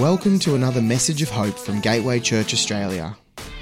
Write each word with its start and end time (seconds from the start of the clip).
Welcome 0.00 0.38
to 0.40 0.54
another 0.54 0.80
message 0.80 1.20
of 1.20 1.28
hope 1.28 1.58
from 1.58 1.82
Gateway 1.82 2.20
Church 2.20 2.54
Australia. 2.54 3.14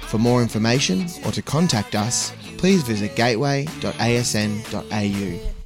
For 0.03 0.17
more 0.17 0.41
information 0.41 1.07
or 1.25 1.33
to 1.33 1.41
contact 1.41 1.95
us, 1.95 2.31
please 2.57 2.81
visit 2.81 3.17
gateway.asn.au. 3.17 3.69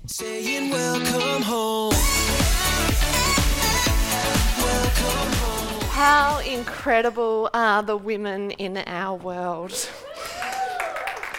Saying 0.08 0.72
welcome 0.72 1.44
home. 1.44 1.94
Welcome 4.58 5.34
home. 5.44 5.90
How 5.92 6.40
incredible 6.40 7.52
are 7.54 7.84
the 7.84 7.96
women 7.96 8.50
in 8.50 8.78
our 8.78 9.16
world? 9.16 9.88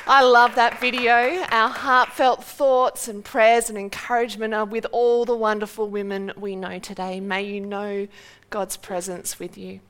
I 0.06 0.22
love 0.22 0.54
that 0.56 0.80
video. 0.80 1.46
Our 1.50 1.70
heartfelt 1.70 2.44
thoughts 2.44 3.08
and 3.08 3.24
prayers 3.24 3.70
and 3.70 3.78
encouragement 3.78 4.52
are 4.52 4.66
with 4.66 4.84
all 4.92 5.24
the 5.24 5.34
wonderful 5.34 5.88
women 5.88 6.30
we 6.36 6.56
know 6.56 6.78
today. 6.78 7.20
May 7.20 7.44
you 7.44 7.62
know 7.62 8.06
God's 8.50 8.76
presence 8.76 9.38
with 9.38 9.56
you. 9.56 9.80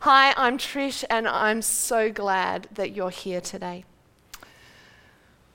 Hi, 0.00 0.34
I'm 0.36 0.58
Trish, 0.58 1.04
and 1.08 1.28
I'm 1.28 1.62
so 1.62 2.10
glad 2.10 2.68
that 2.72 2.90
you're 2.96 3.10
here 3.10 3.40
today. 3.40 3.84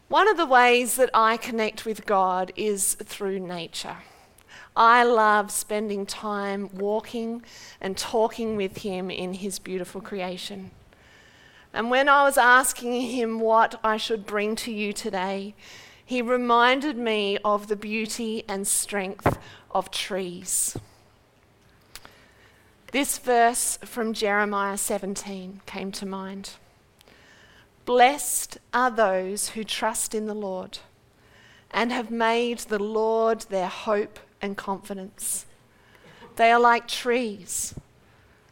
One 0.08 0.30
of 0.30 0.38
the 0.38 0.45
ways 0.45 0.95
that 0.95 1.09
I 1.14 1.36
connect 1.36 1.86
with 1.86 2.05
God 2.05 2.53
is 2.55 2.94
through 2.94 3.39
nature. 3.39 3.98
I 4.73 5.03
love 5.03 5.52
spending 5.52 6.05
time 6.05 6.70
walking 6.73 7.44
and 7.81 7.98
talking 7.98 8.55
with 8.55 8.78
Him 8.78 9.12
in 9.12 9.34
His 9.34 9.59
beautiful 9.59 10.00
creation. 10.00 10.72
And 11.73 11.89
when 11.89 12.09
I 12.09 12.23
was 12.23 12.38
asking 12.38 13.02
Him 13.02 13.39
what 13.39 13.80
I 13.84 13.98
should 13.98 14.25
bring 14.25 14.55
to 14.57 14.71
you 14.71 14.91
today, 14.91 15.55
He 16.05 16.21
reminded 16.21 16.97
me 16.97 17.38
of 17.45 17.67
the 17.67 17.75
beauty 17.75 18.44
and 18.47 18.67
strength 18.67 19.38
of 19.71 19.91
trees. 19.91 20.77
This 22.91 23.17
verse 23.17 23.78
from 23.86 24.13
Jeremiah 24.13 24.78
17 24.78 25.61
came 25.66 25.94
to 25.94 26.05
mind. 26.05 26.52
Blessed 27.85 28.58
are 28.73 28.91
those 28.91 29.50
who 29.50 29.63
trust 29.63 30.13
in 30.13 30.25
the 30.25 30.33
Lord 30.33 30.80
and 31.72 31.91
have 31.94 32.11
made 32.11 32.59
the 32.59 32.80
Lord 32.80 33.41
their 33.50 33.69
hope 33.69 34.19
and 34.41 34.58
confidence. 34.58 35.45
They 36.35 36.52
are 36.52 36.59
like 36.59 36.88
trees 36.88 37.73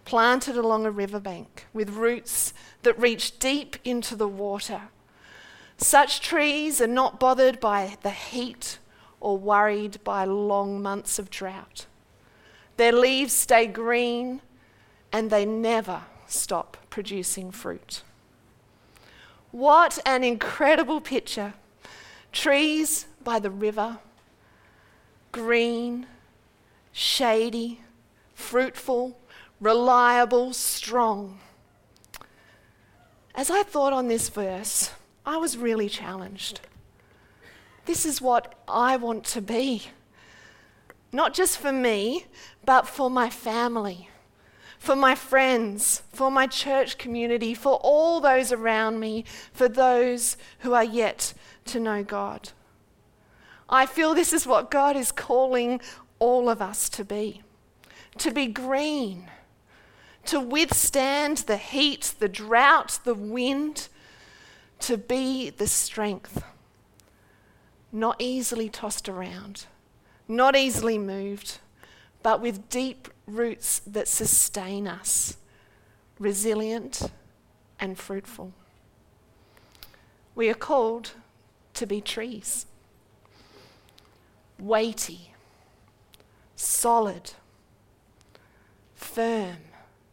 planted 0.09 0.57
along 0.57 0.87
a 0.87 0.91
riverbank 0.91 1.67
with 1.71 1.91
roots 1.91 2.51
that 2.81 2.99
reach 2.99 3.37
deep 3.37 3.75
into 3.83 4.15
the 4.15 4.27
water. 4.27 4.81
Such 5.77 6.19
trees 6.19 6.81
are 6.81 6.87
not 6.87 7.19
bothered 7.19 7.59
by 7.59 7.95
the 8.01 8.09
heat 8.09 8.79
or 9.19 9.37
worried 9.37 10.03
by 10.03 10.25
long 10.25 10.81
months 10.81 11.19
of 11.19 11.29
drought. 11.29 11.85
Their 12.77 12.91
leaves 12.91 13.33
stay 13.33 13.67
green 13.67 14.41
and 15.13 15.29
they 15.29 15.45
never 15.45 16.01
stop 16.25 16.75
producing 16.89 17.51
fruit. 17.51 18.01
What 19.51 19.99
an 20.07 20.23
incredible 20.23 21.01
picture! 21.01 21.53
Trees 22.31 23.05
by 23.23 23.37
the 23.37 23.51
river, 23.51 23.99
green, 25.31 26.07
shady, 26.91 27.81
fruitful, 28.33 29.15
reliable, 29.59 30.53
strong. 30.53 31.39
As 33.35 33.49
I 33.49 33.63
thought 33.63 33.93
on 33.93 34.07
this 34.07 34.29
verse, 34.29 34.91
I 35.25 35.37
was 35.37 35.57
really 35.57 35.89
challenged. 35.89 36.61
This 37.85 38.05
is 38.05 38.21
what 38.21 38.55
I 38.67 38.97
want 38.97 39.23
to 39.25 39.41
be. 39.41 39.83
Not 41.11 41.33
just 41.33 41.57
for 41.57 41.71
me, 41.71 42.25
but 42.65 42.87
for 42.87 43.09
my 43.09 43.29
family, 43.29 44.09
for 44.77 44.95
my 44.95 45.15
friends, 45.15 46.03
for 46.13 46.29
my 46.29 46.45
church 46.45 46.97
community, 46.97 47.53
for 47.53 47.79
all 47.81 48.19
those 48.21 48.51
around 48.51 48.99
me, 48.99 49.25
for 49.51 49.67
those 49.67 50.37
who 50.59 50.73
are 50.73 50.83
yet 50.83 51.33
to 51.65 51.79
know 51.79 52.03
God. 52.03 52.49
I 53.67 53.85
feel 53.85 54.13
this 54.13 54.33
is 54.33 54.47
what 54.47 54.71
God 54.71 54.95
is 54.95 55.11
calling 55.11 55.81
all 56.19 56.49
of 56.49 56.61
us 56.61 56.89
to 56.89 57.05
be 57.05 57.41
to 58.17 58.31
be 58.31 58.47
green, 58.47 59.29
to 60.25 60.39
withstand 60.39 61.39
the 61.39 61.57
heat, 61.57 62.13
the 62.19 62.29
drought, 62.29 62.99
the 63.03 63.13
wind, 63.13 63.87
to 64.79 64.97
be 64.97 65.49
the 65.49 65.67
strength, 65.67 66.43
not 67.91 68.15
easily 68.19 68.69
tossed 68.69 69.09
around, 69.09 69.65
not 70.27 70.55
easily 70.55 70.97
moved, 70.97 71.59
but 72.21 72.41
with 72.41 72.69
deep 72.69 73.07
roots 73.25 73.79
that 73.79 74.07
sustain 74.07 74.87
us, 74.87 75.37
resilient 76.19 77.11
and 77.79 77.97
fruitful. 77.97 78.53
We 80.35 80.49
are 80.49 80.55
called 80.55 81.11
to 81.73 81.85
be 81.85 82.01
trees, 82.01 82.65
weighty, 84.57 85.33
solid, 86.55 87.31
firm, 88.95 89.57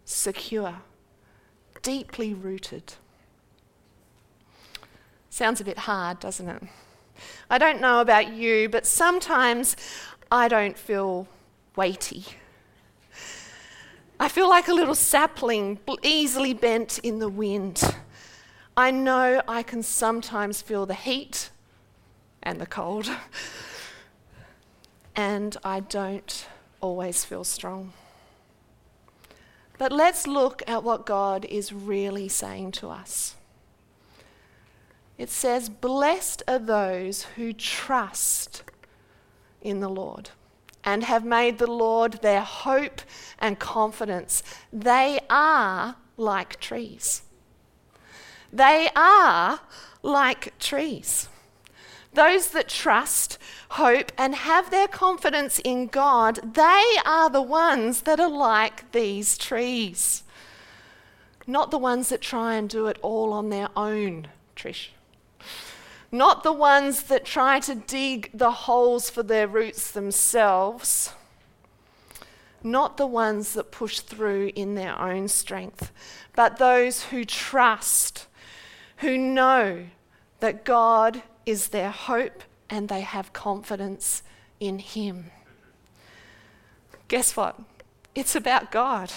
secure, 0.07 0.77
deeply 1.83 2.33
rooted. 2.33 2.95
Sounds 5.29 5.61
a 5.61 5.65
bit 5.65 5.81
hard, 5.81 6.21
doesn't 6.21 6.49
it? 6.49 6.63
I 7.51 7.59
don't 7.59 7.81
know 7.81 8.01
about 8.01 8.33
you, 8.33 8.69
but 8.71 8.87
sometimes 8.87 9.77
I 10.31 10.49
don't 10.49 10.79
feel 10.79 11.29
weighty. 11.75 12.25
I 14.19 14.29
feel 14.29 14.49
like 14.49 14.69
a 14.69 14.73
little 14.73 14.95
sapling 14.95 15.79
easily 16.03 16.55
bent 16.55 16.99
in 17.01 17.19
the 17.19 17.29
wind. 17.29 17.83
I 18.77 18.91
know 18.91 19.43
I 19.47 19.63
can 19.63 19.83
sometimes 19.83 20.63
feel 20.63 20.87
the 20.87 20.95
heat 20.95 21.51
and 22.43 22.61
the 22.61 22.67
cold, 22.67 23.11
and 25.15 25.57
I 25.65 25.81
don't 25.81 26.47
always 26.81 27.25
feel 27.25 27.45
strong. 27.45 27.93
But 29.79 29.93
let's 29.93 30.27
look 30.27 30.63
at 30.67 30.83
what 30.83 31.07
God 31.07 31.45
is 31.45 31.73
really 31.73 32.29
saying 32.29 32.73
to 32.73 32.89
us. 32.89 33.37
It 35.19 35.31
says, 35.31 35.69
Blessed 35.69 36.43
are 36.49 36.59
those 36.59 37.25
who 37.37 37.53
trust 37.53 38.63
in 39.63 39.81
the 39.81 39.89
Lord 39.89 40.31
and 40.85 41.05
have 41.05 41.25
made 41.25 41.59
the 41.59 41.71
Lord 41.71 42.21
their 42.23 42.43
hope 42.43 43.01
and 43.39 43.59
confidence. 43.59 44.43
They 44.73 45.19
are 45.29 45.97
like 46.17 46.61
trees. 46.61 47.23
They 48.53 48.89
are 48.95 49.61
like 50.03 50.57
trees. 50.59 51.29
Those 52.17 52.49
that 52.49 52.71
trust, 52.71 53.37
hope, 53.73 54.11
and 54.17 54.35
have 54.35 54.71
their 54.71 54.89
confidence 54.89 55.59
in 55.59 55.87
God, 55.87 56.55
they 56.55 56.83
are 57.05 57.29
the 57.29 57.43
ones 57.43 58.01
that 58.03 58.19
are 58.19 58.31
like 58.31 58.91
these 58.93 59.37
trees. 59.37 60.25
Not 61.47 61.71
the 61.71 61.77
ones 61.79 62.09
that 62.09 62.23
try 62.23 62.55
and 62.55 62.71
do 62.71 62.87
it 62.87 62.99
all 63.03 63.35
on 63.35 63.51
their 63.51 63.69
own, 63.77 64.29
Trish. 64.57 64.89
Not 66.11 66.43
the 66.43 66.55
ones 66.55 67.03
that 67.03 67.27
try 67.27 67.61
to 67.61 67.75
dig 67.75 68.31
the 68.33 68.51
holes 68.51 69.11
for 69.11 69.23
their 69.23 69.47
roots 69.47 69.91
themselves. 69.91 71.13
Not 72.63 72.97
the 72.97 73.07
ones 73.07 73.53
that 73.53 73.71
push 73.71 74.01
through 74.01 74.53
in 74.57 74.75
their 74.75 74.99
own 74.99 75.29
strength, 75.29 75.93
but 76.35 76.57
those 76.57 77.05
who 77.05 77.27
trust, 77.27 78.27
who 78.97 79.19
know 79.19 79.89
that 80.41 80.65
God 80.65 81.23
is 81.45 81.69
their 81.69 81.91
hope 81.91 82.43
and 82.69 82.89
they 82.89 83.01
have 83.01 83.33
confidence 83.33 84.23
in 84.61 84.79
Him. 84.79 85.31
Guess 87.09 87.37
what? 87.37 87.59
It's 88.15 88.35
about 88.35 88.71
God, 88.71 89.13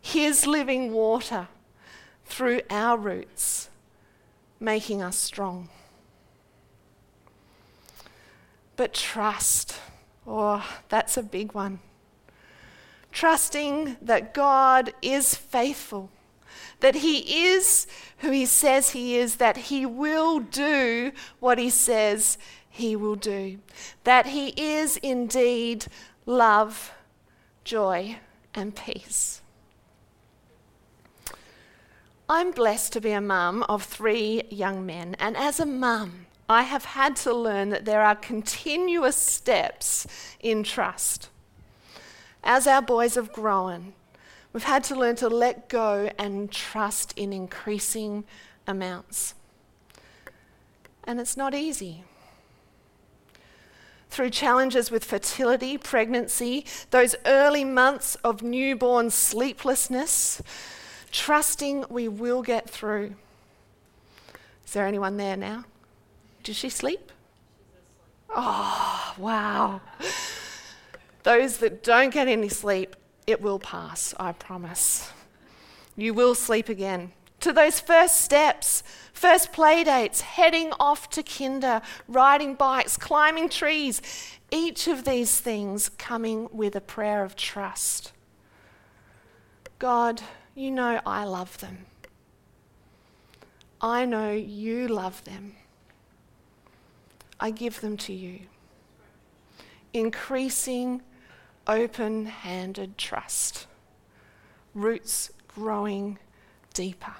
His 0.00 0.46
living 0.46 0.92
water 0.92 1.48
through 2.24 2.62
our 2.70 2.96
roots, 2.96 3.68
making 4.58 5.02
us 5.02 5.16
strong. 5.16 5.68
But 8.76 8.94
trust, 8.94 9.78
oh, 10.26 10.66
that's 10.88 11.16
a 11.16 11.22
big 11.22 11.52
one. 11.52 11.80
Trusting 13.12 13.96
that 14.00 14.32
God 14.32 14.94
is 15.02 15.34
faithful 15.34 16.08
that 16.80 16.96
He 16.96 17.46
is 17.52 17.86
who 18.18 18.30
He 18.30 18.46
says 18.46 18.90
He 18.90 19.16
is, 19.16 19.36
that 19.36 19.56
He 19.56 19.86
will 19.86 20.40
do 20.40 21.12
what 21.38 21.58
He 21.58 21.70
says 21.70 22.38
He 22.68 22.96
will 22.96 23.16
do, 23.16 23.58
that 24.04 24.26
He 24.26 24.48
is 24.56 24.96
indeed 24.98 25.86
love, 26.26 26.92
joy, 27.64 28.18
and 28.54 28.74
peace. 28.74 29.40
I'm 32.28 32.52
blessed 32.52 32.92
to 32.92 33.00
be 33.00 33.10
a 33.10 33.20
mum 33.20 33.64
of 33.68 33.82
three 33.82 34.42
young 34.50 34.86
men, 34.86 35.16
and 35.18 35.36
as 35.36 35.58
a 35.58 35.66
mum, 35.66 36.26
I 36.48 36.62
have 36.62 36.84
had 36.84 37.16
to 37.16 37.34
learn 37.34 37.70
that 37.70 37.84
there 37.84 38.02
are 38.02 38.14
continuous 38.14 39.16
steps 39.16 40.06
in 40.38 40.62
trust. 40.62 41.28
As 42.42 42.66
our 42.66 42.82
boys 42.82 43.16
have 43.16 43.32
grown, 43.32 43.94
We've 44.52 44.64
had 44.64 44.82
to 44.84 44.96
learn 44.96 45.16
to 45.16 45.28
let 45.28 45.68
go 45.68 46.10
and 46.18 46.50
trust 46.50 47.12
in 47.16 47.32
increasing 47.32 48.24
amounts. 48.66 49.34
And 51.04 51.20
it's 51.20 51.36
not 51.36 51.54
easy. 51.54 52.04
Through 54.10 54.30
challenges 54.30 54.90
with 54.90 55.04
fertility, 55.04 55.78
pregnancy, 55.78 56.66
those 56.90 57.14
early 57.24 57.64
months 57.64 58.16
of 58.16 58.42
newborn 58.42 59.10
sleeplessness, 59.10 60.42
trusting 61.12 61.84
we 61.88 62.08
will 62.08 62.42
get 62.42 62.68
through. 62.68 63.14
Is 64.66 64.72
there 64.72 64.86
anyone 64.86 65.16
there 65.16 65.36
now? 65.36 65.64
Did 66.42 66.56
she 66.56 66.68
sleep? 66.68 67.12
Oh, 68.34 69.14
wow. 69.16 69.80
Those 71.22 71.58
that 71.58 71.82
don't 71.82 72.12
get 72.12 72.28
any 72.28 72.48
sleep, 72.48 72.96
it 73.30 73.40
will 73.40 73.58
pass, 73.58 74.14
I 74.18 74.32
promise. 74.32 75.12
You 75.96 76.14
will 76.14 76.34
sleep 76.34 76.68
again. 76.68 77.12
To 77.40 77.52
those 77.52 77.80
first 77.80 78.20
steps, 78.20 78.82
first 79.12 79.52
play 79.52 79.84
dates, 79.84 80.20
heading 80.20 80.72
off 80.78 81.08
to 81.10 81.22
kinder, 81.22 81.80
riding 82.08 82.54
bikes, 82.54 82.96
climbing 82.96 83.48
trees, 83.48 84.02
each 84.50 84.88
of 84.88 85.04
these 85.04 85.40
things 85.40 85.88
coming 85.88 86.48
with 86.52 86.74
a 86.76 86.80
prayer 86.80 87.24
of 87.24 87.36
trust. 87.36 88.12
God, 89.78 90.20
you 90.54 90.70
know 90.70 91.00
I 91.06 91.24
love 91.24 91.58
them. 91.58 91.86
I 93.80 94.04
know 94.04 94.32
you 94.32 94.88
love 94.88 95.24
them. 95.24 95.54
I 97.38 97.50
give 97.50 97.80
them 97.80 97.96
to 97.98 98.12
you. 98.12 98.40
Increasing 99.94 101.00
open 101.66 102.26
handed 102.26 102.98
trust, 102.98 103.66
roots 104.74 105.30
growing 105.48 106.18
deeper. 106.74 107.14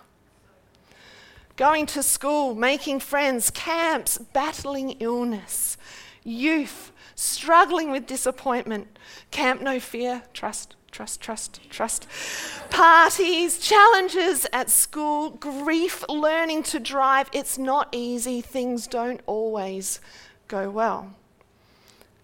Going 1.57 1.87
to 1.87 2.03
school, 2.03 2.55
making 2.55 3.01
friends, 3.01 3.51
camps, 3.51 4.19
battling 4.19 4.93
illness, 5.01 5.77
youth, 6.25 6.91
struggling 7.15 7.91
with 7.91 8.07
disappointment, 8.07 8.99
camp 9.31 9.61
no 9.61 9.79
fear, 9.79 10.23
trust, 10.33 10.75
trust, 10.91 11.21
trust, 11.21 11.61
trust. 11.71 12.07
Parties, 12.71 13.59
challenges 13.59 14.47
at 14.53 14.71
school, 14.71 15.31
grief, 15.31 16.05
learning 16.09 16.63
to 16.65 16.81
drive. 16.81 17.29
It's 17.33 17.59
not 17.59 17.89
easy. 17.93 18.41
Things 18.41 18.87
don't 18.87 19.21
always 19.27 20.01
go 20.49 20.71
well. 20.71 21.15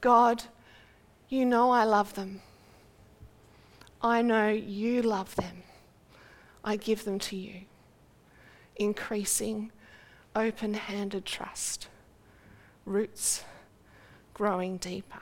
God, 0.00 0.44
you 1.28 1.44
know 1.44 1.70
I 1.70 1.84
love 1.84 2.14
them. 2.14 2.40
I 4.02 4.22
know 4.22 4.48
you 4.48 5.02
love 5.02 5.34
them. 5.36 5.62
I 6.64 6.76
give 6.76 7.04
them 7.04 7.18
to 7.20 7.36
you. 7.36 7.62
Increasing, 8.76 9.72
open 10.34 10.74
handed 10.74 11.24
trust, 11.24 11.88
roots 12.84 13.44
growing 14.34 14.76
deeper 14.76 15.20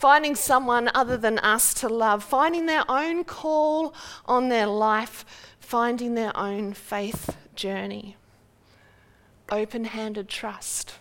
finding 0.00 0.34
someone 0.34 0.90
other 0.94 1.18
than 1.18 1.38
us 1.40 1.74
to 1.74 1.86
love, 1.86 2.24
finding 2.24 2.64
their 2.64 2.90
own 2.90 3.22
call 3.22 3.94
on 4.24 4.48
their 4.48 4.66
life, 4.66 5.26
finding 5.60 6.14
their 6.14 6.34
own 6.34 6.72
faith 6.72 7.36
journey. 7.54 8.16
Open 9.50 9.84
handed 9.84 10.26
trust, 10.26 10.94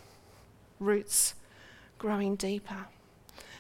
roots 0.82 1.34
growing 1.98 2.36
deeper. 2.36 2.88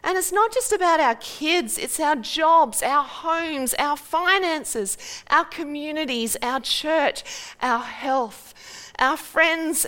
And 0.03 0.17
it's 0.17 0.31
not 0.31 0.53
just 0.53 0.71
about 0.71 0.99
our 0.99 1.15
kids, 1.15 1.77
it's 1.77 1.99
our 1.99 2.15
jobs, 2.15 2.81
our 2.81 3.03
homes, 3.03 3.73
our 3.77 3.97
finances, 3.97 4.97
our 5.29 5.45
communities, 5.45 6.37
our 6.41 6.59
church, 6.61 7.23
our 7.61 7.83
health, 7.83 8.53
our 8.97 9.17
friends, 9.17 9.85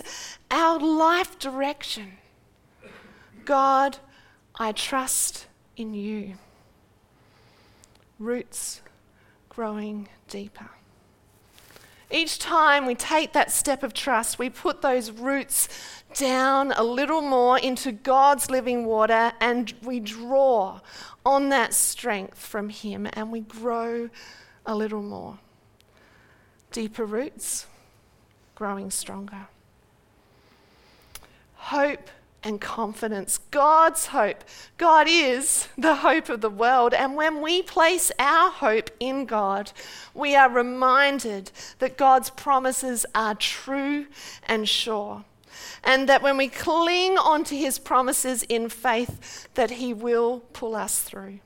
our 0.50 0.78
life 0.78 1.38
direction. 1.38 2.12
God, 3.44 3.98
I 4.56 4.72
trust 4.72 5.46
in 5.76 5.94
you. 5.94 6.34
Roots 8.18 8.82
growing 9.48 10.08
deeper. 10.28 10.70
Each 12.10 12.38
time 12.38 12.84
we 12.84 12.94
take 12.94 13.32
that 13.32 13.50
step 13.50 13.82
of 13.82 13.94
trust, 13.94 14.38
we 14.38 14.50
put 14.50 14.82
those 14.82 15.10
roots 15.10 15.68
down 16.14 16.72
a 16.72 16.82
little 16.82 17.20
more 17.20 17.58
into 17.58 17.92
God's 17.92 18.50
living 18.50 18.84
water 18.84 19.32
and 19.40 19.72
we 19.82 20.00
draw 20.00 20.80
on 21.24 21.48
that 21.50 21.74
strength 21.74 22.38
from 22.38 22.68
Him 22.68 23.08
and 23.12 23.30
we 23.32 23.40
grow 23.40 24.10
a 24.66 24.74
little 24.74 25.02
more. 25.02 25.38
Deeper 26.70 27.04
roots, 27.04 27.66
growing 28.54 28.90
stronger. 28.90 29.48
Hope 31.54 32.10
and 32.44 32.60
confidence. 32.60 33.38
God's 33.50 34.06
hope. 34.06 34.44
God 34.78 35.06
is 35.08 35.68
the 35.78 35.96
hope 35.96 36.28
of 36.28 36.40
the 36.40 36.50
world. 36.50 36.94
And 36.94 37.14
when 37.14 37.40
we 37.40 37.62
place 37.62 38.10
our 38.18 38.50
hope 38.50 38.90
in 38.98 39.26
God, 39.26 39.72
we 40.14 40.34
are 40.34 40.50
reminded 40.50 41.52
that 41.78 41.96
God's 41.96 42.30
promises 42.30 43.06
are 43.14 43.34
true 43.34 44.06
and 44.44 44.68
sure. 44.68 45.24
And 45.84 46.08
that 46.08 46.22
when 46.22 46.36
we 46.36 46.48
cling 46.48 47.18
onto 47.18 47.56
his 47.56 47.78
promises 47.78 48.42
in 48.44 48.68
faith, 48.68 49.48
that 49.54 49.72
he 49.72 49.92
will 49.94 50.40
pull 50.52 50.74
us 50.74 51.00
through. 51.00 51.40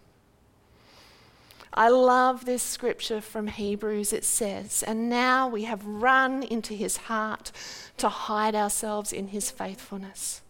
I 1.75 1.89
love 1.89 2.47
this 2.47 2.63
scripture 2.63 3.21
from 3.21 3.49
Hebrews. 3.49 4.13
It 4.13 4.25
says, 4.25 4.83
And 4.83 5.11
now 5.11 5.47
we 5.47 5.65
have 5.65 5.85
run 5.85 6.43
into 6.43 6.73
his 6.73 6.97
heart 6.97 7.53
to 7.99 8.09
hide 8.09 8.55
ourselves 8.55 9.13
in 9.13 9.29
his 9.29 9.51
faithfulness. 9.51 10.41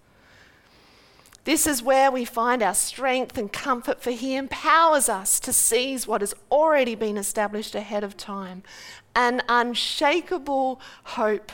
This 1.47 1.69
is 1.69 1.81
where 1.81 2.11
we 2.11 2.25
find 2.25 2.61
our 2.61 2.75
strength 2.75 3.39
and 3.39 3.53
comfort, 3.53 4.03
for 4.03 4.11
He 4.11 4.35
empowers 4.35 5.09
us 5.09 5.39
to 5.39 5.53
seize 5.53 6.05
what 6.05 6.21
has 6.21 6.35
already 6.51 6.97
been 6.97 7.17
established 7.17 7.77
ahead 7.77 8.03
of 8.03 8.17
time 8.17 8.65
an 9.15 9.41
unshakable 9.49 10.81
hope. 11.05 11.53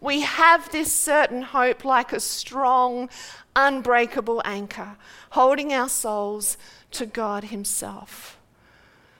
We 0.00 0.22
have 0.22 0.70
this 0.70 0.92
certain 0.92 1.42
hope 1.42 1.84
like 1.84 2.12
a 2.12 2.20
strong, 2.20 3.10
unbreakable 3.54 4.40
anchor, 4.44 4.96
holding 5.30 5.72
our 5.72 5.88
souls 5.88 6.56
to 6.92 7.04
God 7.04 7.44
Himself. 7.44 8.38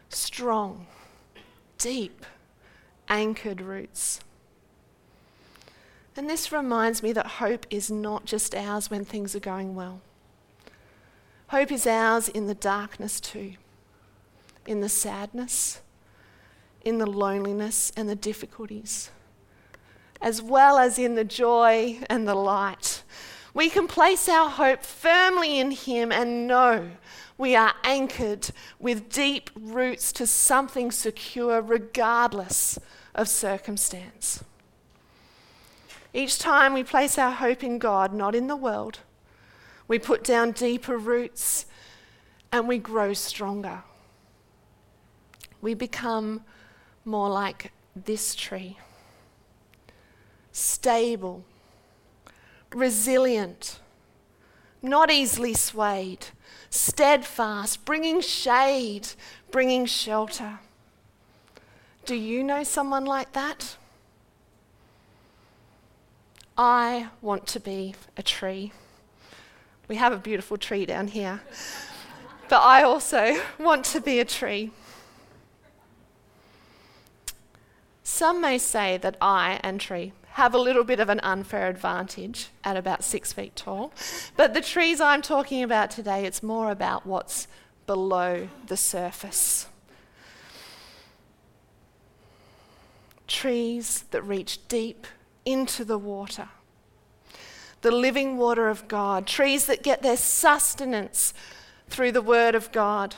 Strong, 0.08 0.86
deep, 1.76 2.24
anchored 3.08 3.60
roots. 3.60 4.20
And 6.16 6.28
this 6.28 6.52
reminds 6.52 7.02
me 7.02 7.12
that 7.12 7.26
hope 7.26 7.66
is 7.70 7.90
not 7.90 8.24
just 8.24 8.54
ours 8.54 8.90
when 8.90 9.04
things 9.04 9.34
are 9.34 9.40
going 9.40 9.74
well. 9.74 10.00
Hope 11.48 11.72
is 11.72 11.86
ours 11.86 12.28
in 12.28 12.46
the 12.46 12.54
darkness 12.54 13.20
too, 13.20 13.54
in 14.66 14.80
the 14.80 14.88
sadness, 14.88 15.80
in 16.84 16.98
the 16.98 17.06
loneliness 17.06 17.90
and 17.96 18.08
the 18.08 18.14
difficulties, 18.14 19.10
as 20.20 20.42
well 20.42 20.78
as 20.78 20.98
in 20.98 21.14
the 21.14 21.24
joy 21.24 21.98
and 22.08 22.26
the 22.26 22.34
light. 22.34 23.02
We 23.54 23.68
can 23.70 23.88
place 23.88 24.28
our 24.28 24.48
hope 24.48 24.82
firmly 24.84 25.58
in 25.58 25.72
Him 25.72 26.12
and 26.12 26.46
know 26.46 26.90
we 27.36 27.56
are 27.56 27.72
anchored 27.84 28.50
with 28.78 29.08
deep 29.08 29.50
roots 29.58 30.12
to 30.12 30.26
something 30.26 30.90
secure, 30.90 31.62
regardless 31.62 32.78
of 33.14 33.28
circumstance. 33.28 34.44
Each 36.12 36.38
time 36.38 36.74
we 36.74 36.84
place 36.84 37.16
our 37.18 37.30
hope 37.30 37.64
in 37.64 37.78
God, 37.78 38.12
not 38.12 38.34
in 38.34 38.46
the 38.46 38.56
world, 38.56 38.98
we 39.88 39.98
put 39.98 40.22
down 40.22 40.52
deeper 40.52 40.98
roots 40.98 41.66
and 42.52 42.68
we 42.68 42.78
grow 42.78 43.12
stronger. 43.14 43.84
We 45.62 45.74
become 45.74 46.44
more 47.04 47.30
like 47.30 47.72
this 47.96 48.34
tree 48.34 48.78
stable, 50.52 51.44
resilient, 52.72 53.80
not 54.82 55.10
easily 55.10 55.54
swayed, 55.54 56.26
steadfast, 56.70 57.84
bringing 57.84 58.20
shade, 58.20 59.08
bringing 59.50 59.86
shelter. 59.86 60.60
Do 62.04 62.14
you 62.14 62.42
know 62.42 62.64
someone 62.64 63.04
like 63.04 63.32
that? 63.32 63.76
I 66.56 67.08
want 67.22 67.46
to 67.48 67.60
be 67.60 67.94
a 68.16 68.22
tree. 68.22 68.72
We 69.88 69.96
have 69.96 70.12
a 70.12 70.18
beautiful 70.18 70.56
tree 70.56 70.86
down 70.86 71.08
here. 71.08 71.40
But 72.48 72.60
I 72.60 72.82
also 72.82 73.36
want 73.58 73.84
to 73.86 74.00
be 74.00 74.20
a 74.20 74.24
tree. 74.24 74.70
Some 78.02 78.40
may 78.40 78.58
say 78.58 78.98
that 78.98 79.16
I 79.20 79.60
and 79.62 79.80
tree 79.80 80.12
have 80.40 80.54
a 80.54 80.58
little 80.58 80.84
bit 80.84 81.00
of 81.00 81.10
an 81.10 81.20
unfair 81.20 81.68
advantage 81.68 82.48
at 82.64 82.74
about 82.74 83.04
six 83.04 83.30
feet 83.30 83.54
tall. 83.54 83.92
But 84.38 84.54
the 84.54 84.62
trees 84.62 84.98
I'm 84.98 85.20
talking 85.20 85.62
about 85.62 85.90
today, 85.90 86.24
it's 86.24 86.42
more 86.42 86.70
about 86.70 87.04
what's 87.04 87.46
below 87.86 88.48
the 88.66 88.76
surface. 88.78 89.66
Trees 93.26 94.04
that 94.12 94.22
reach 94.22 94.66
deep 94.66 95.06
into 95.44 95.84
the 95.84 95.98
water 95.98 96.48
the 97.82 97.90
living 97.90 98.36
water 98.36 98.68
of 98.68 98.88
God, 98.88 99.26
trees 99.26 99.64
that 99.66 99.82
get 99.82 100.02
their 100.02 100.16
sustenance 100.16 101.32
through 101.88 102.12
the 102.12 102.22
Word 102.22 102.54
of 102.54 102.70
God, 102.72 103.16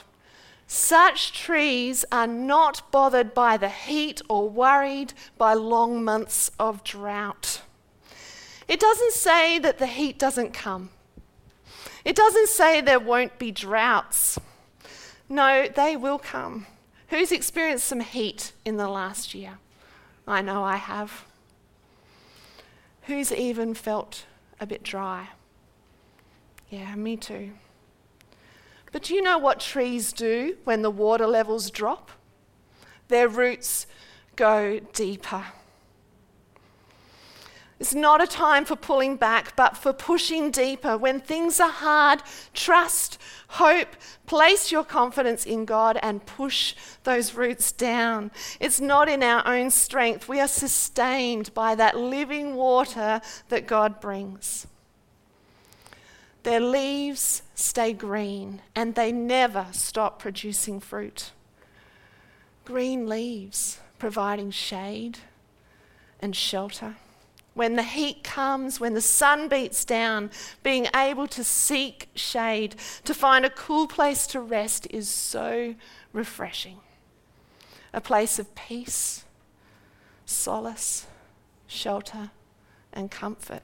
such 0.74 1.34
trees 1.34 2.02
are 2.10 2.26
not 2.26 2.90
bothered 2.90 3.34
by 3.34 3.58
the 3.58 3.68
heat 3.68 4.22
or 4.26 4.48
worried 4.48 5.12
by 5.36 5.52
long 5.52 6.02
months 6.02 6.50
of 6.58 6.82
drought. 6.82 7.60
It 8.66 8.80
doesn't 8.80 9.12
say 9.12 9.58
that 9.58 9.76
the 9.76 9.86
heat 9.86 10.18
doesn't 10.18 10.54
come. 10.54 10.88
It 12.06 12.16
doesn't 12.16 12.48
say 12.48 12.80
there 12.80 12.98
won't 12.98 13.38
be 13.38 13.50
droughts. 13.50 14.38
No, 15.28 15.68
they 15.68 15.94
will 15.94 16.18
come. 16.18 16.66
Who's 17.08 17.32
experienced 17.32 17.84
some 17.84 18.00
heat 18.00 18.52
in 18.64 18.78
the 18.78 18.88
last 18.88 19.34
year? 19.34 19.58
I 20.26 20.40
know 20.40 20.64
I 20.64 20.76
have. 20.76 21.26
Who's 23.02 23.30
even 23.30 23.74
felt 23.74 24.24
a 24.58 24.66
bit 24.66 24.82
dry? 24.82 25.28
Yeah, 26.70 26.94
me 26.94 27.18
too. 27.18 27.50
But 28.92 29.04
do 29.04 29.14
you 29.14 29.22
know 29.22 29.38
what 29.38 29.58
trees 29.58 30.12
do 30.12 30.58
when 30.64 30.82
the 30.82 30.90
water 30.90 31.26
levels 31.26 31.70
drop? 31.70 32.10
Their 33.08 33.26
roots 33.26 33.86
go 34.36 34.80
deeper. 34.92 35.44
It's 37.80 37.94
not 37.94 38.22
a 38.22 38.28
time 38.28 38.64
for 38.64 38.76
pulling 38.76 39.16
back, 39.16 39.56
but 39.56 39.76
for 39.76 39.92
pushing 39.92 40.52
deeper. 40.52 40.96
When 40.96 41.18
things 41.18 41.58
are 41.58 41.68
hard, 41.68 42.22
trust, 42.54 43.18
hope, 43.48 43.88
place 44.24 44.70
your 44.70 44.84
confidence 44.84 45.44
in 45.44 45.64
God 45.64 45.98
and 46.00 46.24
push 46.24 46.76
those 47.02 47.34
roots 47.34 47.72
down. 47.72 48.30
It's 48.60 48.80
not 48.80 49.08
in 49.08 49.20
our 49.24 49.44
own 49.44 49.70
strength. 49.70 50.28
We 50.28 50.38
are 50.38 50.46
sustained 50.46 51.52
by 51.54 51.74
that 51.74 51.98
living 51.98 52.54
water 52.54 53.20
that 53.48 53.66
God 53.66 54.00
brings. 54.00 54.68
Their 56.42 56.60
leaves 56.60 57.42
stay 57.54 57.92
green 57.92 58.62
and 58.74 58.94
they 58.94 59.12
never 59.12 59.66
stop 59.72 60.18
producing 60.18 60.80
fruit. 60.80 61.32
Green 62.64 63.08
leaves 63.08 63.78
providing 63.98 64.50
shade 64.50 65.18
and 66.20 66.34
shelter 66.34 66.96
when 67.54 67.76
the 67.76 67.82
heat 67.82 68.24
comes, 68.24 68.80
when 68.80 68.94
the 68.94 69.00
sun 69.00 69.48
beats 69.48 69.84
down, 69.84 70.30
being 70.62 70.86
able 70.96 71.26
to 71.26 71.44
seek 71.44 72.08
shade, 72.14 72.76
to 73.04 73.12
find 73.12 73.44
a 73.44 73.50
cool 73.50 73.86
place 73.86 74.26
to 74.28 74.40
rest 74.40 74.86
is 74.90 75.08
so 75.08 75.74
refreshing. 76.12 76.78
A 77.92 78.00
place 78.00 78.38
of 78.38 78.54
peace, 78.54 79.24
solace, 80.24 81.06
shelter, 81.66 82.30
and 82.92 83.10
comfort. 83.10 83.62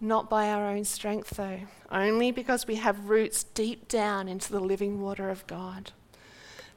Not 0.00 0.30
by 0.30 0.48
our 0.48 0.66
own 0.66 0.84
strength, 0.84 1.36
though, 1.36 1.60
only 1.92 2.30
because 2.30 2.66
we 2.66 2.76
have 2.76 3.10
roots 3.10 3.44
deep 3.44 3.86
down 3.86 4.28
into 4.28 4.50
the 4.50 4.60
living 4.60 5.02
water 5.02 5.28
of 5.28 5.46
God. 5.46 5.92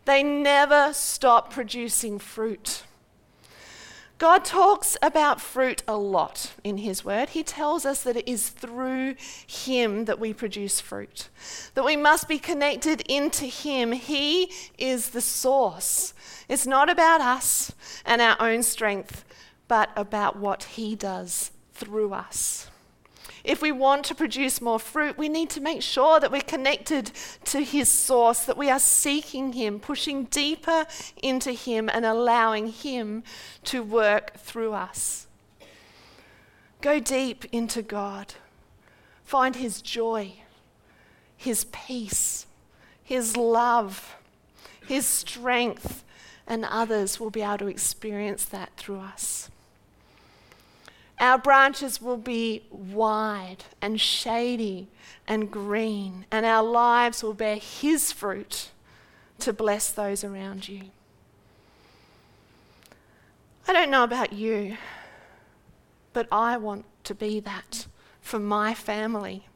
They 0.06 0.24
never 0.24 0.92
stop 0.92 1.50
producing 1.50 2.20
fruit. 2.20 2.84
God 4.18 4.46
talks 4.46 4.98
about 5.02 5.42
fruit 5.42 5.84
a 5.88 5.98
lot 5.98 6.54
in 6.64 6.78
His 6.78 7.04
Word. 7.04 7.30
He 7.30 7.44
tells 7.44 7.86
us 7.86 8.04
that 8.04 8.18
it 8.18 8.28
is 8.28 8.50
through 8.50 9.16
Him 9.48 10.06
that 10.06 10.20
we 10.20 10.34
produce 10.34 10.82
fruit, 10.82 11.30
that 11.74 11.86
we 11.86 11.96
must 11.96 12.28
be 12.28 12.40
connected 12.40 13.02
into 13.02 13.46
Him. 13.46 13.94
He 13.94 14.52
is 14.78 15.10
the 15.10 15.22
source. 15.22 16.14
It's 16.50 16.68
not 16.68 16.90
about 16.90 17.22
us 17.22 17.72
and 18.06 18.22
our 18.22 18.36
own 18.42 18.64
strength, 18.64 19.24
but 19.68 19.90
about 19.96 20.38
what 20.38 20.64
He 20.64 20.96
does 20.96 21.52
through 21.74 22.14
us. 22.14 22.70
If 23.44 23.62
we 23.62 23.74
want 23.74 24.06
to 24.06 24.16
produce 24.16 24.62
more 24.62 24.80
fruit, 24.80 25.18
we 25.18 25.28
need 25.28 25.50
to 25.52 25.62
make 25.62 25.82
sure 25.82 26.20
that 26.20 26.32
we're 26.32 26.42
connected 26.42 27.12
to 27.46 27.60
His 27.60 27.90
source, 27.90 28.46
that 28.46 28.58
we 28.58 28.70
are 28.70 28.80
seeking 28.80 29.54
Him, 29.54 29.80
pushing 29.80 30.26
deeper 30.26 30.86
into 31.22 31.52
Him, 31.52 31.90
and 31.90 32.06
allowing 32.06 32.68
Him 32.68 33.24
to 33.66 33.84
work 33.84 34.38
through 34.38 34.74
us. 34.74 35.28
Go 36.80 37.00
deep 37.00 37.46
into 37.52 37.82
God. 37.82 38.36
Find 39.26 39.58
His 39.58 39.82
joy, 39.82 40.36
His 41.36 41.66
peace, 41.66 42.46
His 43.04 43.36
love, 43.36 44.16
His 44.88 45.06
strength, 45.06 46.06
and 46.48 46.64
others 46.64 47.20
will 47.20 47.30
be 47.30 47.42
able 47.42 47.58
to 47.60 47.68
experience 47.68 48.46
that 48.46 48.72
through 48.78 49.00
us. 49.00 49.50
Our 51.20 51.38
branches 51.38 52.02
will 52.02 52.18
be 52.18 52.64
wide 52.70 53.66
and 53.82 54.00
shady 54.00 54.88
and 55.28 55.50
green, 55.50 56.26
and 56.32 56.46
our 56.46 56.64
lives 56.64 57.24
will 57.24 57.34
bear 57.34 57.56
His 57.56 58.12
fruit 58.12 58.72
to 59.40 59.54
bless 59.54 59.92
those 59.92 60.24
around 60.24 60.68
you. 60.68 60.84
I 63.68 63.74
don't 63.74 63.90
know 63.90 64.04
about 64.04 64.34
you, 64.34 64.78
but 66.12 66.28
I 66.32 66.58
want 66.58 66.86
to 67.06 67.16
be 67.16 67.40
that 67.42 67.88
for 68.22 68.40
my 68.40 68.74
family, 68.74 69.48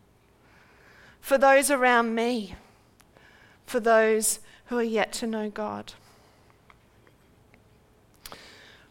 for 1.19 1.37
those 1.37 1.69
around 1.69 2.15
me, 2.15 2.55
for 3.65 3.79
those 3.79 4.39
who 4.67 4.77
are 4.77 4.83
yet 4.83 5.11
to 5.13 5.27
know 5.27 5.49
God. 5.49 5.93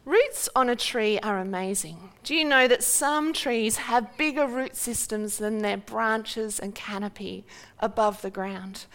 Roots 0.07 0.49
on 0.55 0.69
a 0.69 0.77
tree 0.77 1.19
are 1.19 1.41
amazing. 1.41 2.11
Do 2.23 2.37
you 2.37 2.45
know 2.45 2.69
that 2.69 2.85
some 2.85 3.33
trees 3.33 3.75
have 3.77 4.17
bigger 4.17 4.47
root 4.47 4.77
systems 4.77 5.39
than 5.39 5.59
their 5.59 5.77
branches 5.77 6.61
and 6.61 6.77
canopy 6.77 7.45
above 7.81 8.23
the 8.23 8.31
ground? 8.31 8.87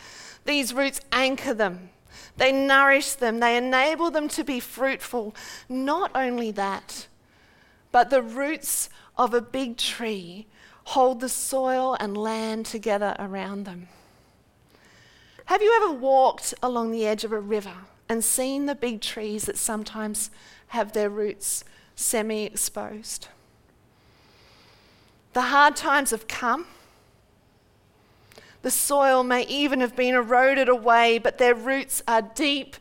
These 0.45 0.73
roots 0.73 1.01
anchor 1.11 1.53
them, 1.53 1.89
they 2.37 2.53
nourish 2.53 3.11
them, 3.11 3.41
they 3.41 3.57
enable 3.57 4.09
them 4.09 4.29
to 4.29 4.45
be 4.45 4.61
fruitful. 4.61 5.35
Not 5.67 6.11
only 6.15 6.49
that, 6.51 7.07
but 7.91 8.09
the 8.09 8.21
roots 8.21 8.89
of 9.17 9.33
a 9.33 9.41
big 9.41 9.75
tree 9.75 10.47
hold 10.85 11.19
the 11.19 11.27
soil 11.27 11.97
and 11.99 12.15
land 12.15 12.65
together 12.67 13.17
around 13.19 13.65
them. 13.65 13.89
Have 15.45 15.61
you 15.61 15.73
ever 15.83 15.91
walked 15.91 16.53
along 16.63 16.91
the 16.91 17.05
edge 17.05 17.25
of 17.25 17.33
a 17.33 17.39
river 17.41 17.75
and 18.07 18.23
seen 18.23 18.65
the 18.65 18.75
big 18.75 19.01
trees 19.01 19.45
that 19.45 19.57
sometimes 19.57 20.31
have 20.71 20.93
their 20.93 21.09
roots 21.09 21.63
semi 21.95 22.45
exposed. 22.45 23.27
The 25.33 25.41
hard 25.41 25.75
times 25.75 26.11
have 26.11 26.27
come. 26.27 26.65
The 28.61 28.71
soil 28.71 29.23
may 29.23 29.43
even 29.47 29.81
have 29.81 29.95
been 29.95 30.15
eroded 30.15 30.69
away, 30.69 31.17
but 31.17 31.37
their 31.37 31.55
roots 31.55 32.01
are 32.07 32.21
deep 32.21 32.75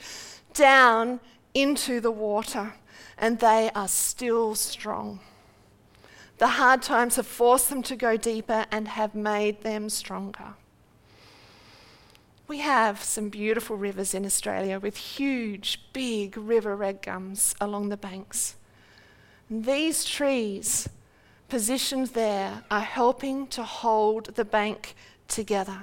down 0.54 1.20
into 1.54 2.00
the 2.00 2.10
water 2.10 2.74
and 3.18 3.38
they 3.38 3.70
are 3.74 3.88
still 3.88 4.54
strong. 4.54 5.20
The 6.38 6.48
hard 6.48 6.82
times 6.82 7.16
have 7.16 7.26
forced 7.26 7.70
them 7.70 7.82
to 7.82 7.96
go 7.96 8.16
deeper 8.16 8.66
and 8.70 8.88
have 8.88 9.14
made 9.14 9.62
them 9.62 9.88
stronger. 9.88 10.54
We 12.50 12.58
have 12.58 13.04
some 13.04 13.28
beautiful 13.28 13.76
rivers 13.76 14.12
in 14.12 14.26
Australia 14.26 14.80
with 14.80 14.96
huge, 14.96 15.80
big 15.92 16.36
river 16.36 16.74
red 16.74 17.00
gums 17.00 17.54
along 17.60 17.90
the 17.90 17.96
banks. 17.96 18.56
These 19.48 20.04
trees, 20.04 20.88
positioned 21.48 22.08
there, 22.08 22.64
are 22.68 22.80
helping 22.80 23.46
to 23.54 23.62
hold 23.62 24.34
the 24.34 24.44
bank 24.44 24.96
together. 25.28 25.82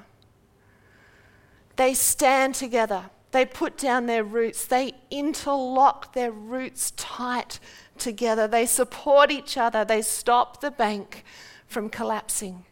They 1.77 1.93
stand 1.93 2.53
together. 2.55 3.11
They 3.31 3.45
put 3.45 3.77
down 3.77 4.07
their 4.07 4.25
roots. 4.25 4.65
They 4.65 4.91
interlock 5.09 6.11
their 6.11 6.31
roots 6.31 6.91
tight 6.97 7.61
together. 7.97 8.45
They 8.45 8.65
support 8.65 9.31
each 9.31 9.57
other. 9.57 9.85
They 9.85 10.01
stop 10.01 10.59
the 10.59 10.71
bank 10.71 11.23
from 11.65 11.87
collapsing. 11.87 12.65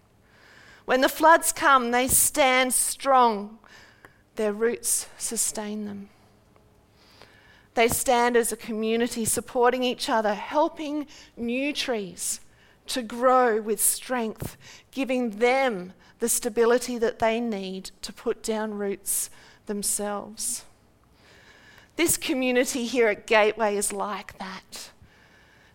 When 0.83 0.99
the 0.99 1.07
floods 1.07 1.53
come, 1.53 1.91
they 1.91 2.09
stand 2.09 2.73
strong 2.73 3.59
their 4.35 4.53
roots 4.53 5.07
sustain 5.17 5.85
them. 5.85 6.09
They 7.73 7.87
stand 7.89 8.37
as 8.37 8.51
a 8.51 8.57
community, 8.57 9.25
supporting 9.25 9.83
each 9.83 10.09
other, 10.09 10.33
helping 10.33 11.07
new 11.35 11.73
trees 11.73 12.39
to 12.87 13.01
grow 13.01 13.61
with 13.61 13.81
strength, 13.81 14.57
giving 14.91 15.31
them 15.31 15.93
the 16.19 16.29
stability 16.29 16.97
that 16.97 17.19
they 17.19 17.41
need 17.41 17.91
to 18.01 18.13
put 18.13 18.41
down 18.41 18.75
roots 18.75 19.29
themselves. 19.65 20.63
This 21.97 22.17
community 22.17 22.85
here 22.85 23.07
at 23.07 23.27
Gateway 23.27 23.75
is 23.75 23.91
like 23.91 24.37
that. 24.37 24.91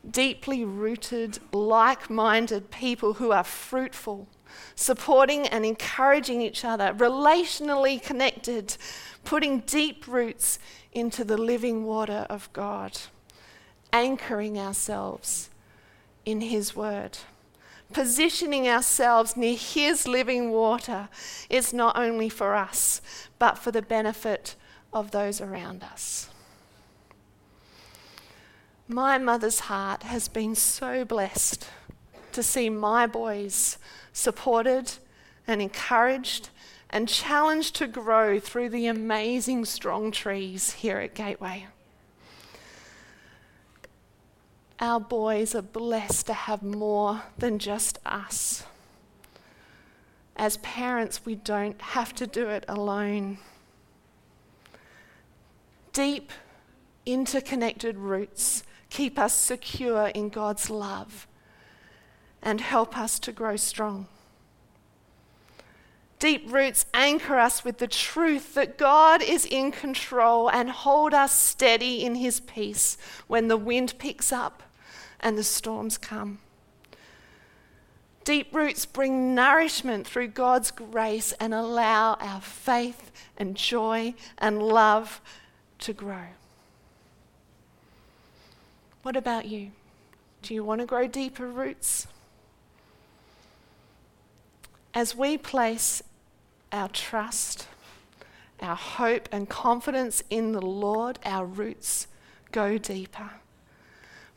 Deeply 0.08 0.64
rooted, 0.64 1.38
like 1.52 2.08
minded 2.08 2.70
people 2.70 3.14
who 3.14 3.32
are 3.32 3.44
fruitful 3.44 4.28
supporting 4.74 5.46
and 5.46 5.64
encouraging 5.64 6.40
each 6.40 6.64
other, 6.64 6.92
relationally 6.94 8.02
connected, 8.02 8.76
putting 9.24 9.60
deep 9.60 10.06
roots 10.06 10.58
into 10.92 11.24
the 11.24 11.36
living 11.36 11.84
water 11.84 12.26
of 12.28 12.52
God, 12.52 12.98
anchoring 13.92 14.58
ourselves 14.58 15.50
in 16.24 16.40
His 16.40 16.74
Word. 16.74 17.18
Positioning 17.92 18.68
ourselves 18.68 19.36
near 19.36 19.56
His 19.56 20.06
living 20.06 20.50
water 20.50 21.08
is 21.48 21.72
not 21.72 21.98
only 21.98 22.28
for 22.28 22.54
us, 22.54 23.00
but 23.38 23.58
for 23.58 23.70
the 23.72 23.82
benefit 23.82 24.54
of 24.92 25.10
those 25.10 25.40
around 25.40 25.82
us. 25.82 26.28
My 28.86 29.18
mother's 29.18 29.60
heart 29.60 30.02
has 30.04 30.26
been 30.28 30.54
so 30.56 31.04
blessed 31.04 31.68
to 32.32 32.42
see 32.42 32.68
my 32.68 33.06
boys 33.06 33.78
supported 34.12 34.92
and 35.46 35.60
encouraged 35.62 36.50
and 36.90 37.08
challenged 37.08 37.76
to 37.76 37.86
grow 37.86 38.40
through 38.40 38.68
the 38.68 38.86
amazing 38.86 39.64
strong 39.64 40.10
trees 40.10 40.72
here 40.72 40.98
at 40.98 41.14
Gateway. 41.14 41.66
Our 44.80 44.98
boys 44.98 45.54
are 45.54 45.62
blessed 45.62 46.26
to 46.26 46.32
have 46.32 46.62
more 46.62 47.22
than 47.38 47.58
just 47.58 47.98
us. 48.06 48.64
As 50.36 50.56
parents, 50.58 51.26
we 51.26 51.34
don't 51.34 51.80
have 51.80 52.14
to 52.14 52.26
do 52.26 52.48
it 52.48 52.64
alone. 52.66 53.38
Deep, 55.92 56.32
interconnected 57.04 57.98
roots 57.98 58.62
keep 58.88 59.18
us 59.18 59.34
secure 59.34 60.08
in 60.08 60.28
God's 60.28 60.70
love 60.70 61.26
and 62.42 62.60
help 62.60 62.96
us 62.96 63.18
to 63.20 63.32
grow 63.32 63.56
strong. 63.56 64.06
Deep 66.18 66.52
roots 66.52 66.84
anchor 66.92 67.38
us 67.38 67.64
with 67.64 67.78
the 67.78 67.86
truth 67.86 68.54
that 68.54 68.76
God 68.76 69.22
is 69.22 69.46
in 69.46 69.72
control 69.72 70.50
and 70.50 70.70
hold 70.70 71.14
us 71.14 71.32
steady 71.32 72.04
in 72.04 72.16
His 72.16 72.40
peace 72.40 72.98
when 73.26 73.48
the 73.48 73.56
wind 73.56 73.94
picks 73.98 74.30
up 74.30 74.62
and 75.18 75.38
the 75.38 75.42
storms 75.42 75.96
come. 75.96 76.38
Deep 78.22 78.54
roots 78.54 78.84
bring 78.84 79.34
nourishment 79.34 80.06
through 80.06 80.28
God's 80.28 80.70
grace 80.70 81.32
and 81.40 81.54
allow 81.54 82.14
our 82.20 82.42
faith 82.42 83.10
and 83.38 83.56
joy 83.56 84.14
and 84.36 84.62
love 84.62 85.22
to 85.78 85.94
grow. 85.94 86.26
What 89.02 89.16
about 89.16 89.46
you? 89.46 89.70
Do 90.42 90.52
you 90.52 90.62
want 90.62 90.82
to 90.82 90.86
grow 90.86 91.06
deeper 91.06 91.46
roots? 91.46 92.06
As 94.92 95.14
we 95.14 95.38
place 95.38 96.02
our 96.72 96.88
trust, 96.88 97.68
our 98.60 98.76
hope, 98.76 99.28
and 99.30 99.48
confidence 99.48 100.22
in 100.30 100.52
the 100.52 100.60
Lord, 100.60 101.18
our 101.24 101.46
roots 101.46 102.08
go 102.52 102.76
deeper. 102.76 103.30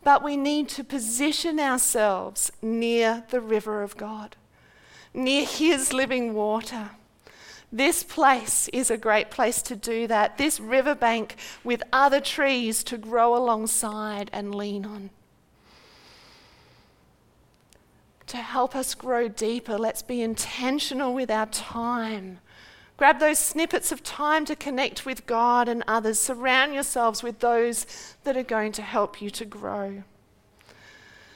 But 0.03 0.24
we 0.24 0.38
need 0.38 0.69
to 0.69 0.83
position 0.83 1.60
ourselves 1.60 2.51
near 2.62 3.24
the 3.29 3.41
river 3.41 3.83
of 3.83 3.98
God, 3.98 4.36
near 5.13 5.45
His 5.45 5.93
living 5.93 6.33
water. 6.33 6.91
This 7.72 8.03
place 8.03 8.67
is 8.72 8.91
a 8.91 8.98
great 8.98 9.31
place 9.31 9.62
to 9.63 9.75
do 9.75 10.05
that. 10.05 10.38
This 10.38 10.60
riverbank 10.60 11.36
with 11.63 11.81
other 11.91 12.22
trees 12.22 12.83
to 12.83 12.98
grow 12.98 13.36
alongside 13.36 14.29
and 14.31 14.53
lean 14.53 14.86
on. 14.86 15.10
To 18.27 18.37
help 18.37 18.75
us 18.75 18.95
grow 18.95 19.27
deeper, 19.27 19.77
let's 19.77 20.01
be 20.01 20.21
intentional 20.21 21.13
with 21.13 21.29
our 21.29 21.45
time. 21.47 22.39
Grab 22.95 23.19
those 23.19 23.39
snippets 23.39 23.91
of 23.91 24.03
time 24.03 24.45
to 24.45 24.55
connect 24.55 25.05
with 25.05 25.25
God 25.25 25.67
and 25.67 25.83
others. 25.88 26.19
Surround 26.19 26.73
yourselves 26.73 27.23
with 27.23 27.39
those 27.39 27.86
that 28.23 28.38
are 28.38 28.43
going 28.43 28.71
to 28.73 28.81
help 28.81 29.21
you 29.21 29.29
to 29.31 29.45
grow. 29.45 30.03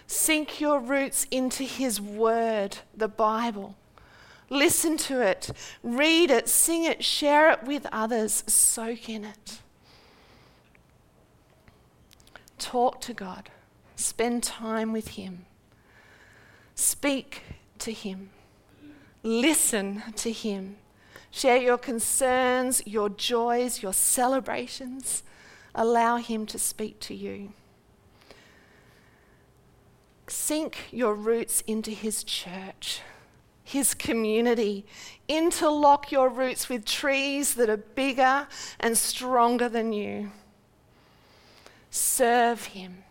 Sink 0.06 0.62
your 0.62 0.80
roots 0.80 1.28
into 1.30 1.64
His 1.64 2.00
Word, 2.00 2.78
the 2.96 3.10
Bible. 3.10 3.76
Listen 4.50 4.96
to 4.96 5.20
it, 5.20 5.52
read 5.84 6.32
it, 6.32 6.48
sing 6.48 6.86
it, 6.86 7.04
share 7.04 7.52
it 7.52 7.64
with 7.64 7.86
others, 7.92 8.46
soak 8.48 9.10
in 9.10 9.26
it. 9.26 9.60
Talk 12.58 13.02
to 13.02 13.14
God, 13.14 13.50
spend 13.98 14.44
time 14.44 14.94
with 14.94 15.10
Him, 15.10 15.46
speak 16.78 17.42
to 17.80 17.92
Him, 17.92 18.30
listen 19.24 20.04
to 20.16 20.32
Him, 20.32 20.78
share 21.32 21.58
your 21.58 21.78
concerns, 21.78 22.82
your 22.86 23.10
joys, 23.10 23.82
your 23.82 23.94
celebrations. 23.94 25.24
Allow 25.76 26.18
Him 26.18 26.46
to 26.48 26.58
speak 26.58 27.00
to 27.02 27.14
you. 27.14 27.54
Sink 30.28 30.88
your 30.92 31.14
roots 31.14 31.62
into 31.68 31.92
His 31.92 32.24
church 32.24 33.02
his 33.68 33.94
community. 33.94 34.86
Interlock 35.28 36.10
your 36.10 36.30
roots 36.30 36.70
with 36.70 36.86
trees 36.86 37.56
that 37.56 37.70
are 37.70 37.76
bigger 37.76 38.48
and 38.80 38.98
stronger 38.98 39.68
than 39.68 39.92
you. 39.92 40.32
Serve 41.92 42.68
him. 42.68 43.04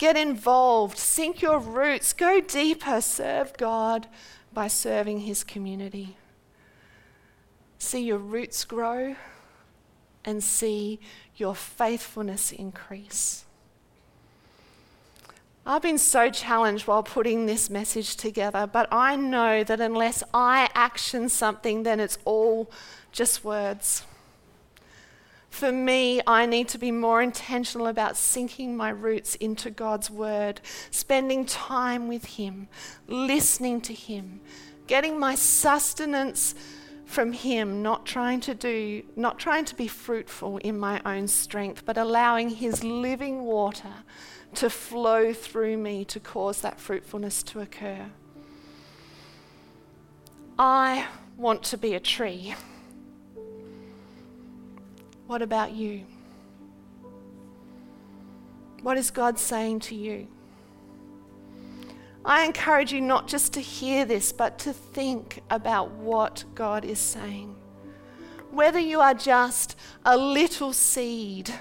Get 0.00 0.16
involved. 0.16 0.96
Sink 0.96 1.42
your 1.42 1.58
roots. 1.58 2.14
Go 2.14 2.40
deeper. 2.40 3.02
Serve 3.02 3.54
God 3.58 4.06
by 4.50 4.66
serving 4.66 5.20
his 5.20 5.44
community. 5.44 6.16
See 7.76 8.00
your 8.00 8.16
roots 8.16 8.64
grow 8.64 9.14
and 10.24 10.42
see 10.42 11.00
your 11.36 11.54
faithfulness 11.54 12.50
increase. 12.50 13.44
I've 15.66 15.82
been 15.82 15.98
so 15.98 16.30
challenged 16.30 16.86
while 16.86 17.02
putting 17.02 17.44
this 17.44 17.68
message 17.68 18.16
together, 18.16 18.66
but 18.66 18.88
I 18.90 19.16
know 19.16 19.62
that 19.64 19.82
unless 19.82 20.22
I 20.32 20.70
action 20.74 21.28
something, 21.28 21.82
then 21.82 22.00
it's 22.00 22.16
all 22.24 22.70
just 23.12 23.44
words. 23.44 24.04
For 25.50 25.72
me, 25.72 26.20
I 26.26 26.46
need 26.46 26.68
to 26.68 26.78
be 26.78 26.92
more 26.92 27.20
intentional 27.20 27.88
about 27.88 28.16
sinking 28.16 28.76
my 28.76 28.90
roots 28.90 29.34
into 29.34 29.68
God's 29.68 30.10
Word, 30.10 30.60
spending 30.90 31.44
time 31.44 32.08
with 32.08 32.24
Him, 32.24 32.68
listening 33.08 33.80
to 33.82 33.92
Him, 33.92 34.40
getting 34.86 35.18
my 35.18 35.34
sustenance 35.34 36.54
from 37.04 37.32
Him, 37.32 37.82
not 37.82 38.06
trying 38.06 38.40
to 38.42 38.54
do, 38.54 39.02
not 39.16 39.38
trying 39.38 39.64
to 39.66 39.74
be 39.74 39.88
fruitful 39.88 40.58
in 40.58 40.78
my 40.78 41.02
own 41.04 41.26
strength, 41.26 41.84
but 41.84 41.98
allowing 41.98 42.50
His 42.50 42.84
living 42.84 43.42
water 43.42 44.04
to 44.54 44.70
flow 44.70 45.32
through 45.32 45.76
me 45.76 46.04
to 46.06 46.20
cause 46.20 46.60
that 46.60 46.78
fruitfulness 46.78 47.42
to 47.42 47.60
occur. 47.60 48.06
I 50.58 51.06
want 51.36 51.64
to 51.64 51.76
be 51.76 51.94
a 51.94 52.00
tree. 52.00 52.54
What 55.30 55.42
about 55.42 55.70
you? 55.70 56.06
What 58.82 58.96
is 58.96 59.12
God 59.12 59.38
saying 59.38 59.78
to 59.78 59.94
you? 59.94 60.26
I 62.24 62.44
encourage 62.44 62.92
you 62.92 63.00
not 63.00 63.28
just 63.28 63.52
to 63.52 63.60
hear 63.60 64.04
this, 64.04 64.32
but 64.32 64.58
to 64.58 64.72
think 64.72 65.40
about 65.48 65.92
what 65.92 66.42
God 66.56 66.84
is 66.84 66.98
saying. 66.98 67.54
Whether 68.50 68.80
you 68.80 69.00
are 69.00 69.14
just 69.14 69.76
a 70.04 70.16
little 70.16 70.72
seed 70.72 71.54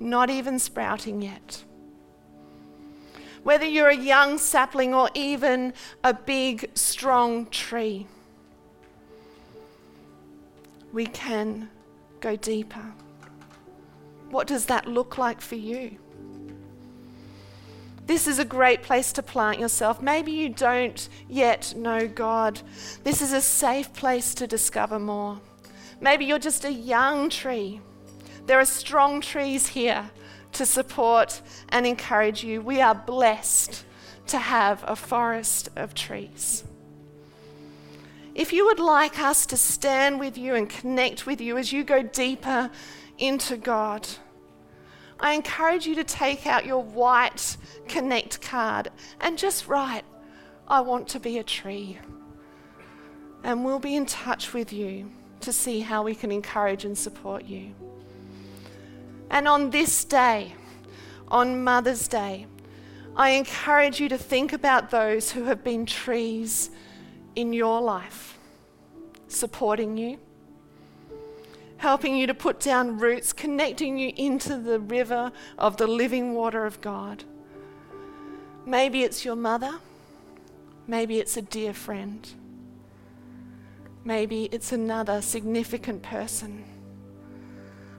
not 0.00 0.28
even 0.28 0.58
sprouting 0.58 1.22
yet. 1.22 1.62
Whether 3.44 3.66
you're 3.66 3.90
a 3.90 3.96
young 3.96 4.38
sapling 4.38 4.92
or 4.92 5.10
even 5.14 5.74
a 6.02 6.12
big, 6.12 6.70
strong 6.74 7.46
tree, 7.46 8.08
we 10.92 11.06
can 11.06 11.70
go 12.20 12.36
deeper. 12.36 12.92
What 14.30 14.46
does 14.46 14.66
that 14.66 14.86
look 14.86 15.18
like 15.18 15.40
for 15.40 15.54
you? 15.54 15.98
This 18.06 18.26
is 18.26 18.38
a 18.38 18.44
great 18.44 18.82
place 18.82 19.12
to 19.12 19.22
plant 19.22 19.58
yourself. 19.58 20.00
Maybe 20.00 20.32
you 20.32 20.48
don't 20.48 21.08
yet 21.28 21.74
know 21.76 22.06
God. 22.06 22.60
This 23.02 23.20
is 23.20 23.32
a 23.32 23.40
safe 23.40 23.92
place 23.92 24.34
to 24.34 24.46
discover 24.46 24.98
more. 24.98 25.40
Maybe 26.00 26.24
you're 26.24 26.38
just 26.38 26.64
a 26.64 26.72
young 26.72 27.30
tree 27.30 27.80
there 28.46 28.60
are 28.60 28.64
strong 28.64 29.20
trees 29.20 29.66
here 29.66 30.10
to 30.52 30.64
support 30.64 31.42
and 31.70 31.84
encourage 31.84 32.44
you. 32.44 32.60
We 32.60 32.80
are 32.80 32.94
blessed 32.94 33.84
to 34.28 34.38
have 34.38 34.84
a 34.86 34.94
forest 34.94 35.68
of 35.74 35.94
trees. 35.94 36.62
If 38.36 38.52
you 38.52 38.66
would 38.66 38.80
like 38.80 39.18
us 39.18 39.46
to 39.46 39.56
stand 39.56 40.20
with 40.20 40.36
you 40.36 40.54
and 40.54 40.68
connect 40.68 41.24
with 41.24 41.40
you 41.40 41.56
as 41.56 41.72
you 41.72 41.82
go 41.82 42.02
deeper 42.02 42.70
into 43.16 43.56
God, 43.56 44.06
I 45.18 45.32
encourage 45.32 45.86
you 45.86 45.94
to 45.94 46.04
take 46.04 46.46
out 46.46 46.66
your 46.66 46.82
white 46.82 47.56
Connect 47.88 48.42
card 48.42 48.90
and 49.22 49.38
just 49.38 49.68
write, 49.68 50.04
I 50.68 50.82
want 50.82 51.08
to 51.08 51.18
be 51.18 51.38
a 51.38 51.42
tree. 51.42 51.98
And 53.42 53.64
we'll 53.64 53.78
be 53.78 53.96
in 53.96 54.04
touch 54.04 54.52
with 54.52 54.70
you 54.70 55.10
to 55.40 55.50
see 55.50 55.80
how 55.80 56.02
we 56.02 56.14
can 56.14 56.30
encourage 56.30 56.84
and 56.84 56.98
support 56.98 57.46
you. 57.46 57.74
And 59.30 59.48
on 59.48 59.70
this 59.70 60.04
day, 60.04 60.54
on 61.28 61.64
Mother's 61.64 62.06
Day, 62.06 62.48
I 63.16 63.30
encourage 63.30 63.98
you 63.98 64.10
to 64.10 64.18
think 64.18 64.52
about 64.52 64.90
those 64.90 65.30
who 65.30 65.44
have 65.44 65.64
been 65.64 65.86
trees 65.86 66.70
in 67.36 67.52
your 67.52 67.80
life, 67.80 68.38
supporting 69.28 69.96
you, 69.96 70.18
helping 71.76 72.16
you 72.16 72.26
to 72.26 72.34
put 72.34 72.58
down 72.58 72.98
roots, 72.98 73.32
connecting 73.32 73.98
you 73.98 74.12
into 74.16 74.56
the 74.56 74.80
river 74.80 75.30
of 75.58 75.76
the 75.76 75.86
living 75.86 76.34
water 76.34 76.64
of 76.64 76.80
God. 76.80 77.24
Maybe 78.64 79.02
it's 79.04 79.24
your 79.24 79.36
mother, 79.36 79.74
maybe 80.88 81.20
it's 81.20 81.36
a 81.36 81.42
dear 81.42 81.74
friend, 81.74 82.26
maybe 84.02 84.48
it's 84.50 84.72
another 84.72 85.20
significant 85.20 86.02
person. 86.02 86.64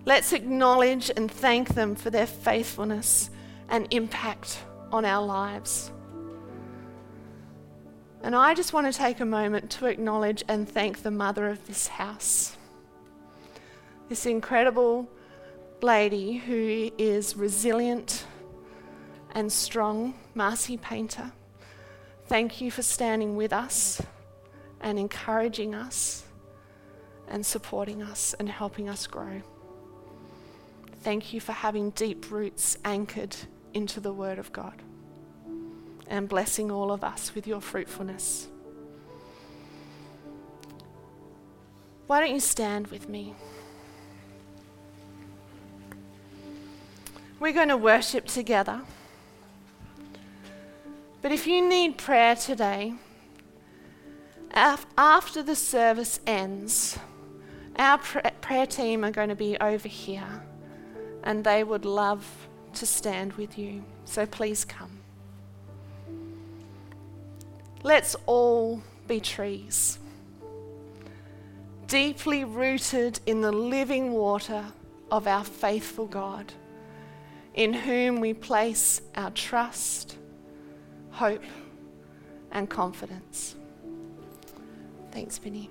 Let's 0.06 0.34
acknowledge 0.34 1.12
and 1.16 1.30
thank 1.30 1.70
them 1.70 1.94
for 1.94 2.10
their 2.10 2.28
faithfulness 2.28 3.30
and 3.70 3.88
impact 3.92 4.60
on 4.92 5.06
our 5.06 5.24
lives. 5.24 5.92
And 8.28 8.36
I 8.36 8.54
just 8.56 8.74
want 8.74 8.92
to 8.92 8.92
take 8.92 9.22
a 9.22 9.26
moment 9.26 9.72
to 9.72 9.86
acknowledge 9.86 10.44
and 10.50 10.68
thank 10.68 11.02
the 11.02 11.12
mother 11.12 11.48
of 11.48 11.66
this 11.66 11.88
house. 11.88 12.58
This 14.10 14.26
incredible 14.26 15.08
lady 15.82 16.34
who 16.34 16.92
is 16.98 17.38
resilient 17.38 18.26
and 19.32 19.50
strong, 19.50 20.14
Marcy 20.36 20.76
Painter. 20.76 21.32
Thank 22.26 22.60
you 22.60 22.70
for 22.70 22.82
standing 22.82 23.38
with 23.38 23.54
us 23.54 24.02
and 24.82 25.00
encouraging 25.00 25.74
us 25.74 26.26
and 27.30 27.46
supporting 27.46 28.02
us 28.02 28.36
and 28.38 28.50
helping 28.50 28.90
us 28.90 29.08
grow. 29.08 29.42
Thank 31.02 31.32
you 31.32 31.40
for 31.40 31.54
having 31.54 31.92
deep 31.92 32.30
roots 32.30 32.78
anchored 32.84 33.38
into 33.74 34.02
the 34.02 34.12
Word 34.12 34.38
of 34.38 34.52
God 34.52 34.84
and 36.10 36.30
blessing 36.30 36.72
all 36.72 36.92
of 36.92 37.04
us 37.04 37.34
with 37.36 37.48
your 37.48 37.62
fruitfulness. 37.62 38.48
Why 42.08 42.22
don't 42.22 42.34
you 42.34 42.40
stand 42.40 42.88
with 42.88 43.10
me? 43.10 43.34
We're 47.40 47.54
going 47.54 47.68
to 47.68 47.78
worship 47.78 48.26
together. 48.26 48.82
But 51.22 51.32
if 51.32 51.46
you 51.46 51.68
need 51.68 51.98
prayer 51.98 52.36
today, 52.36 52.94
after 54.52 55.44
the 55.44 55.56
service 55.56 56.20
ends, 56.26 56.98
our 57.78 57.98
prayer 57.98 58.66
team 58.66 59.04
are 59.04 59.12
going 59.12 59.30
to 59.30 59.36
be 59.36 59.58
over 59.60 59.88
here 59.88 60.44
and 61.24 61.44
they 61.44 61.64
would 61.64 61.86
love 61.86 62.48
to 62.74 62.86
stand 62.86 63.34
with 63.34 63.58
you. 63.58 63.84
So 64.06 64.26
please 64.26 64.64
come. 64.64 64.97
Let's 67.88 68.18
all 68.26 68.82
be 69.08 69.22
trees, 69.22 69.98
deeply 71.88 72.44
rooted 72.44 73.22
in 73.26 73.40
the 73.40 73.54
living 73.54 74.12
water 74.12 74.66
of 75.10 75.26
our 75.26 75.46
faithful 75.46 76.06
God, 76.06 76.52
in 77.54 77.72
whom 77.72 78.20
we 78.20 78.34
place 78.34 79.00
our 79.16 79.32
trust, 79.32 80.18
hope, 81.12 81.46
and 82.52 82.70
confidence. 82.70 83.56
Thanks, 85.14 85.38
Vinny. 85.38 85.70